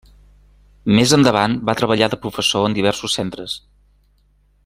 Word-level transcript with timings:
Més 0.99 1.13
endavant 1.17 1.57
va 1.69 1.75
treballar 1.81 2.09
de 2.13 2.19
professor 2.25 2.67
en 2.71 2.79
diversos 2.79 3.19
centres. 3.21 3.57